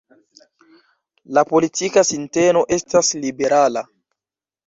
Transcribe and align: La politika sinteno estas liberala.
La 1.37 1.43
politika 1.49 2.03
sinteno 2.11 2.63
estas 2.79 3.13
liberala. 3.27 3.87